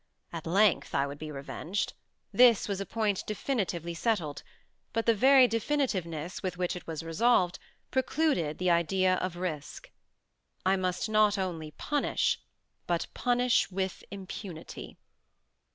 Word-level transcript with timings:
At 0.33 0.47
length 0.47 0.95
I 0.95 1.05
would 1.05 1.19
be 1.19 1.29
avenged; 1.29 1.93
this 2.31 2.67
was 2.67 2.81
a 2.81 2.87
point 2.87 3.23
definitively 3.27 3.93
settled—but 3.93 5.05
the 5.05 5.13
very 5.13 5.47
definitiveness 5.47 6.41
with 6.41 6.57
which 6.57 6.75
it 6.75 6.87
was 6.87 7.03
resolved, 7.03 7.59
precluded 7.91 8.57
the 8.57 8.71
idea 8.71 9.17
of 9.17 9.35
risk. 9.37 9.91
I 10.65 10.75
must 10.75 11.07
not 11.07 11.37
only 11.37 11.69
punish, 11.69 12.39
but 12.87 13.05
punish 13.13 13.69
with 13.69 14.03
impunity. 14.09 14.97